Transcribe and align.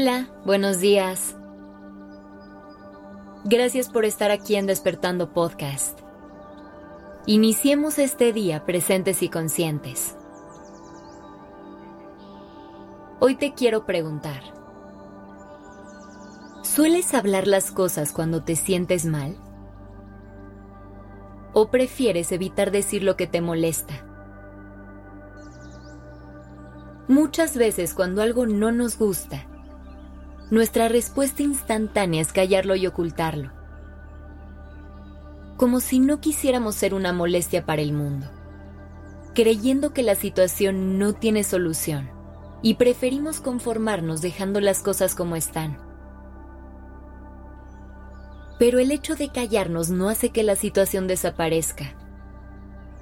Hola, 0.00 0.28
buenos 0.44 0.78
días. 0.78 1.34
Gracias 3.42 3.88
por 3.88 4.04
estar 4.04 4.30
aquí 4.30 4.54
en 4.54 4.66
Despertando 4.66 5.32
Podcast. 5.32 5.98
Iniciemos 7.26 7.98
este 7.98 8.32
día 8.32 8.64
presentes 8.64 9.24
y 9.24 9.28
conscientes. 9.28 10.16
Hoy 13.18 13.34
te 13.34 13.54
quiero 13.54 13.86
preguntar, 13.86 14.40
¿sueles 16.62 17.12
hablar 17.12 17.48
las 17.48 17.72
cosas 17.72 18.12
cuando 18.12 18.44
te 18.44 18.54
sientes 18.54 19.04
mal? 19.04 19.36
¿O 21.54 21.72
prefieres 21.72 22.30
evitar 22.30 22.70
decir 22.70 23.02
lo 23.02 23.16
que 23.16 23.26
te 23.26 23.40
molesta? 23.40 23.94
Muchas 27.08 27.56
veces 27.56 27.94
cuando 27.94 28.22
algo 28.22 28.46
no 28.46 28.70
nos 28.70 28.96
gusta, 28.96 29.48
nuestra 30.50 30.88
respuesta 30.88 31.42
instantánea 31.42 32.22
es 32.22 32.32
callarlo 32.32 32.74
y 32.74 32.86
ocultarlo, 32.86 33.52
como 35.56 35.80
si 35.80 35.98
no 36.00 36.20
quisiéramos 36.20 36.74
ser 36.74 36.94
una 36.94 37.12
molestia 37.12 37.66
para 37.66 37.82
el 37.82 37.92
mundo, 37.92 38.26
creyendo 39.34 39.92
que 39.92 40.02
la 40.02 40.14
situación 40.14 40.98
no 40.98 41.12
tiene 41.12 41.44
solución 41.44 42.10
y 42.62 42.74
preferimos 42.74 43.40
conformarnos 43.40 44.22
dejando 44.22 44.60
las 44.60 44.80
cosas 44.80 45.14
como 45.14 45.36
están. 45.36 45.78
Pero 48.58 48.78
el 48.78 48.90
hecho 48.90 49.14
de 49.16 49.28
callarnos 49.30 49.90
no 49.90 50.08
hace 50.08 50.30
que 50.30 50.42
la 50.42 50.56
situación 50.56 51.06
desaparezca. 51.06 51.94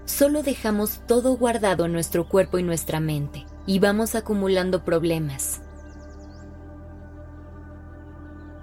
Solo 0.04 0.42
dejamos 0.42 1.01
todo 1.07 1.37
guardado 1.37 1.87
en 1.87 1.92
nuestro 1.92 2.29
cuerpo 2.29 2.59
y 2.59 2.63
nuestra 2.63 3.01
mente 3.01 3.46
y 3.66 3.79
vamos 3.79 4.15
acumulando 4.15 4.85
problemas. 4.85 5.63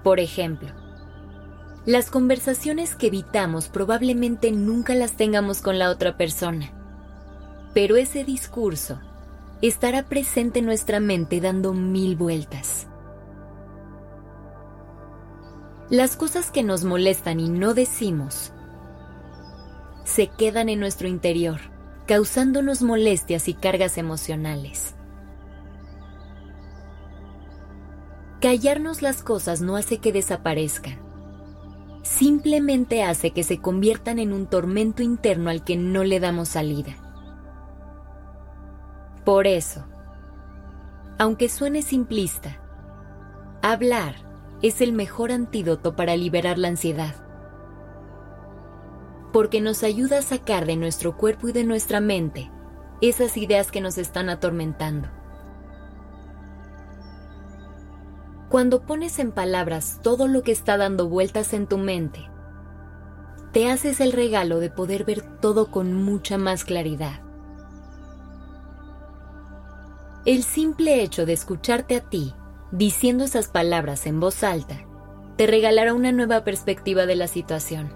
Por 0.04 0.20
ejemplo, 0.20 0.68
las 1.86 2.10
conversaciones 2.10 2.94
que 2.94 3.06
evitamos 3.06 3.68
probablemente 3.68 4.52
nunca 4.52 4.94
las 4.94 5.16
tengamos 5.16 5.62
con 5.62 5.78
la 5.78 5.88
otra 5.88 6.18
persona, 6.18 6.70
pero 7.72 7.96
ese 7.96 8.22
discurso 8.22 9.00
estará 9.62 10.02
presente 10.04 10.58
en 10.58 10.66
nuestra 10.66 11.00
mente 11.00 11.40
dando 11.40 11.72
mil 11.72 12.16
vueltas. 12.16 12.86
Las 15.88 16.16
cosas 16.16 16.50
que 16.50 16.62
nos 16.62 16.84
molestan 16.84 17.40
y 17.40 17.48
no 17.48 17.72
decimos 17.72 18.52
se 20.04 20.26
quedan 20.26 20.68
en 20.68 20.80
nuestro 20.80 21.08
interior, 21.08 21.60
causándonos 22.06 22.82
molestias 22.82 23.48
y 23.48 23.54
cargas 23.54 23.96
emocionales. 23.96 24.93
Callarnos 28.44 29.00
las 29.00 29.22
cosas 29.22 29.62
no 29.62 29.74
hace 29.74 30.00
que 30.00 30.12
desaparezcan, 30.12 30.98
simplemente 32.02 33.02
hace 33.02 33.30
que 33.30 33.42
se 33.42 33.62
conviertan 33.62 34.18
en 34.18 34.34
un 34.34 34.46
tormento 34.46 35.02
interno 35.02 35.48
al 35.48 35.64
que 35.64 35.78
no 35.78 36.04
le 36.04 36.20
damos 36.20 36.50
salida. 36.50 36.94
Por 39.24 39.46
eso, 39.46 39.86
aunque 41.18 41.48
suene 41.48 41.80
simplista, 41.80 42.60
hablar 43.62 44.16
es 44.60 44.82
el 44.82 44.92
mejor 44.92 45.32
antídoto 45.32 45.96
para 45.96 46.14
liberar 46.14 46.58
la 46.58 46.68
ansiedad, 46.68 47.14
porque 49.32 49.62
nos 49.62 49.82
ayuda 49.82 50.18
a 50.18 50.22
sacar 50.22 50.66
de 50.66 50.76
nuestro 50.76 51.16
cuerpo 51.16 51.48
y 51.48 51.52
de 51.52 51.64
nuestra 51.64 52.00
mente 52.00 52.50
esas 53.00 53.38
ideas 53.38 53.70
que 53.70 53.80
nos 53.80 53.96
están 53.96 54.28
atormentando. 54.28 55.23
Cuando 58.54 58.82
pones 58.82 59.18
en 59.18 59.32
palabras 59.32 59.98
todo 60.00 60.28
lo 60.28 60.44
que 60.44 60.52
está 60.52 60.76
dando 60.76 61.08
vueltas 61.08 61.52
en 61.54 61.66
tu 61.66 61.76
mente, 61.76 62.30
te 63.50 63.68
haces 63.68 63.98
el 63.98 64.12
regalo 64.12 64.60
de 64.60 64.70
poder 64.70 65.02
ver 65.02 65.22
todo 65.40 65.72
con 65.72 65.92
mucha 65.92 66.38
más 66.38 66.64
claridad. 66.64 67.20
El 70.24 70.44
simple 70.44 71.02
hecho 71.02 71.26
de 71.26 71.32
escucharte 71.32 71.96
a 71.96 72.00
ti 72.08 72.32
diciendo 72.70 73.24
esas 73.24 73.48
palabras 73.48 74.06
en 74.06 74.20
voz 74.20 74.44
alta, 74.44 74.76
te 75.36 75.48
regalará 75.48 75.92
una 75.92 76.12
nueva 76.12 76.44
perspectiva 76.44 77.06
de 77.06 77.16
la 77.16 77.26
situación. 77.26 77.92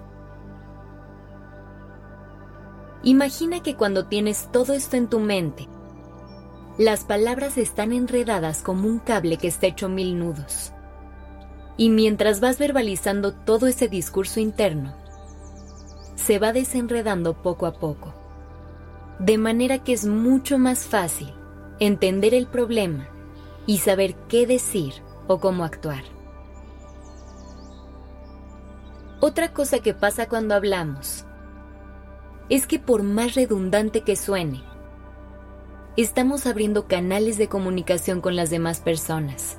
Imagina 3.03 3.63
que 3.63 3.77
cuando 3.77 4.07
tienes 4.07 4.49
todo 4.51 4.73
esto 4.73 4.97
en 4.97 5.07
tu 5.07 5.21
mente, 5.21 5.69
las 6.79 7.03
palabras 7.03 7.57
están 7.57 7.91
enredadas 7.91 8.61
como 8.61 8.87
un 8.87 8.99
cable 8.99 9.35
que 9.35 9.49
está 9.49 9.67
hecho 9.67 9.89
mil 9.89 10.17
nudos. 10.17 10.71
Y 11.75 11.89
mientras 11.89 12.39
vas 12.39 12.57
verbalizando 12.57 13.33
todo 13.33 13.67
ese 13.67 13.89
discurso 13.89 14.39
interno, 14.39 14.95
se 16.15 16.39
va 16.39 16.53
desenredando 16.53 17.33
poco 17.33 17.65
a 17.65 17.73
poco, 17.73 18.13
de 19.19 19.37
manera 19.37 19.79
que 19.79 19.91
es 19.91 20.05
mucho 20.05 20.57
más 20.57 20.85
fácil 20.85 21.33
entender 21.81 22.33
el 22.33 22.47
problema 22.47 23.09
y 23.65 23.79
saber 23.79 24.15
qué 24.29 24.47
decir 24.47 24.93
o 25.27 25.41
cómo 25.41 25.65
actuar. 25.65 26.03
Otra 29.19 29.51
cosa 29.51 29.79
que 29.79 29.93
pasa 29.93 30.29
cuando 30.29 30.55
hablamos 30.55 31.25
es 32.47 32.65
que 32.65 32.79
por 32.79 33.03
más 33.03 33.35
redundante 33.35 33.99
que 34.05 34.15
suene, 34.15 34.63
estamos 35.97 36.45
abriendo 36.45 36.87
canales 36.87 37.37
de 37.37 37.49
comunicación 37.49 38.21
con 38.21 38.35
las 38.35 38.49
demás 38.49 38.79
personas. 38.79 39.57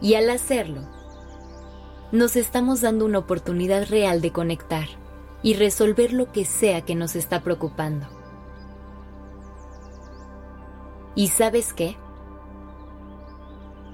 Y 0.00 0.14
al 0.14 0.30
hacerlo, 0.30 0.82
nos 2.12 2.36
estamos 2.36 2.80
dando 2.80 3.04
una 3.04 3.18
oportunidad 3.18 3.88
real 3.88 4.20
de 4.20 4.32
conectar 4.32 4.86
y 5.42 5.54
resolver 5.54 6.12
lo 6.12 6.30
que 6.32 6.44
sea 6.44 6.82
que 6.82 6.94
nos 6.94 7.16
está 7.16 7.42
preocupando. 7.42 8.06
¿Y 11.14 11.28
sabes 11.28 11.72
qué? 11.72 11.96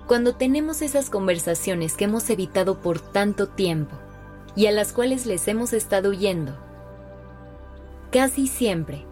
Cuando 0.06 0.34
tenemos 0.34 0.82
esas 0.82 1.08
conversaciones 1.08 1.94
que 1.94 2.04
hemos 2.04 2.28
evitado 2.28 2.80
por 2.80 3.00
tanto 3.00 3.48
tiempo 3.48 3.96
y 4.54 4.66
a 4.66 4.72
las 4.72 4.92
cuales 4.92 5.24
les 5.24 5.48
hemos 5.48 5.72
estado 5.72 6.10
huyendo, 6.10 6.54
casi 8.10 8.46
siempre 8.46 9.06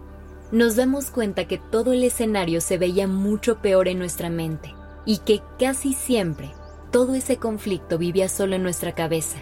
nos 0.53 0.75
damos 0.75 1.09
cuenta 1.09 1.47
que 1.47 1.57
todo 1.57 1.93
el 1.93 2.03
escenario 2.03 2.61
se 2.61 2.77
veía 2.77 3.07
mucho 3.07 3.57
peor 3.57 3.87
en 3.87 3.97
nuestra 3.97 4.29
mente 4.29 4.75
y 5.03 5.17
que 5.17 5.41
casi 5.57 5.93
siempre 5.93 6.51
todo 6.91 7.15
ese 7.15 7.37
conflicto 7.37 7.97
vivía 7.97 8.29
solo 8.29 8.55
en 8.55 8.61
nuestra 8.61 8.93
cabeza. 8.93 9.39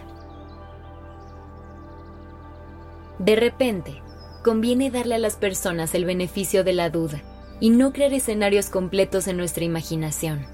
De 3.19 3.35
repente, 3.35 4.01
conviene 4.41 4.89
darle 4.89 5.15
a 5.15 5.19
las 5.19 5.35
personas 5.35 5.93
el 5.95 6.05
beneficio 6.05 6.63
de 6.63 6.71
la 6.71 6.89
duda 6.89 7.21
y 7.59 7.71
no 7.71 7.91
crear 7.91 8.13
escenarios 8.13 8.69
completos 8.69 9.27
en 9.27 9.35
nuestra 9.35 9.65
imaginación 9.65 10.45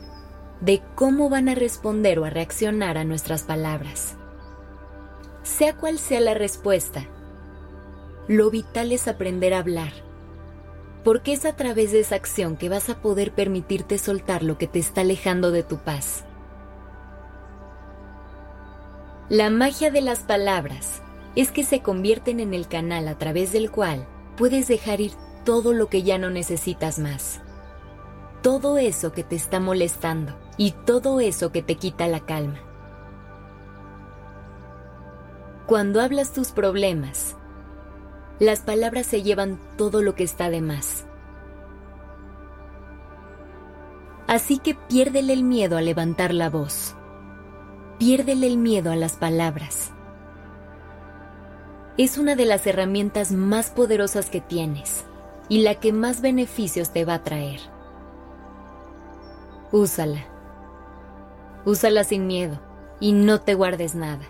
de 0.59 0.81
cómo 0.95 1.29
van 1.29 1.49
a 1.49 1.55
responder 1.55 2.17
o 2.17 2.25
a 2.25 2.31
reaccionar 2.31 2.97
a 2.97 3.03
nuestras 3.03 3.43
palabras. 3.43 4.15
Sea 5.43 5.77
cual 5.77 5.99
sea 5.99 6.19
la 6.19 6.33
respuesta, 6.33 7.05
lo 8.27 8.49
vital 8.49 8.91
es 8.91 9.07
aprender 9.07 9.53
a 9.53 9.59
hablar, 9.59 10.06
porque 11.07 11.31
es 11.31 11.45
a 11.45 11.55
través 11.55 11.93
de 11.93 12.01
esa 12.01 12.15
acción 12.15 12.57
que 12.57 12.67
vas 12.67 12.89
a 12.89 13.01
poder 13.01 13.31
permitirte 13.31 13.97
soltar 13.97 14.43
lo 14.43 14.57
que 14.57 14.67
te 14.67 14.79
está 14.79 14.99
alejando 14.99 15.51
de 15.51 15.63
tu 15.63 15.77
paz. 15.77 16.25
La 19.29 19.49
magia 19.49 19.89
de 19.89 20.01
las 20.01 20.23
palabras 20.23 21.01
es 21.37 21.53
que 21.53 21.63
se 21.63 21.79
convierten 21.79 22.41
en 22.41 22.53
el 22.53 22.67
canal 22.67 23.07
a 23.07 23.17
través 23.17 23.53
del 23.53 23.71
cual 23.71 24.05
puedes 24.35 24.67
dejar 24.67 24.99
ir 24.99 25.13
todo 25.45 25.71
lo 25.71 25.87
que 25.87 26.03
ya 26.03 26.17
no 26.17 26.29
necesitas 26.29 26.99
más 26.99 27.39
todo 28.41 28.77
eso 28.77 29.11
que 29.11 29.23
te 29.23 29.35
está 29.35 29.59
molestando 29.59 30.37
y 30.57 30.71
todo 30.71 31.19
eso 31.19 31.51
que 31.51 31.61
te 31.61 31.75
quita 31.75 32.07
la 32.07 32.21
calma. 32.21 32.59
Cuando 35.65 36.01
hablas 36.01 36.33
tus 36.33 36.51
problemas, 36.51 37.35
las 38.39 38.61
palabras 38.61 39.07
se 39.07 39.23
llevan 39.23 39.59
todo 39.77 40.01
lo 40.01 40.15
que 40.15 40.23
está 40.23 40.49
de 40.49 40.61
más. 40.61 40.96
Así 44.27 44.59
que 44.59 44.75
piérdele 44.75 45.33
el 45.33 45.43
miedo 45.43 45.77
a 45.77 45.81
levantar 45.81 46.33
la 46.33 46.49
voz. 46.49 46.95
Piérdele 47.97 48.45
el 48.47 48.57
miedo 48.57 48.91
a 48.91 48.95
las 48.95 49.13
palabras. 49.13 49.91
Es 51.97 52.17
una 52.17 52.35
de 52.35 52.45
las 52.45 52.67
herramientas 52.67 53.31
más 53.31 53.69
poderosas 53.69 54.29
que 54.29 54.41
tienes 54.41 55.05
y 55.49 55.63
la 55.63 55.75
que 55.75 55.93
más 55.93 56.21
beneficios 56.21 56.91
te 56.91 57.05
va 57.05 57.15
a 57.15 57.23
traer. 57.23 57.59
Úsala. 59.71 60.25
Úsala 61.65 62.03
sin 62.03 62.27
miedo 62.27 62.59
y 62.99 63.13
no 63.13 63.41
te 63.41 63.55
guardes 63.55 63.95
nada. 63.95 64.25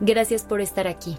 Gracias 0.00 0.42
por 0.42 0.60
estar 0.60 0.86
aquí. 0.86 1.18